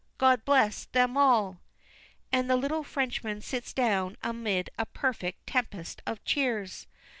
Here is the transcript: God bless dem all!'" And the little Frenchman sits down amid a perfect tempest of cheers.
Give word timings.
God 0.17 0.43
bless 0.45 0.87
dem 0.87 1.15
all!'" 1.15 1.59
And 2.31 2.49
the 2.49 2.55
little 2.55 2.83
Frenchman 2.83 3.41
sits 3.41 3.71
down 3.71 4.17
amid 4.23 4.71
a 4.75 4.87
perfect 4.87 5.45
tempest 5.45 6.01
of 6.07 6.23
cheers. 6.25 6.87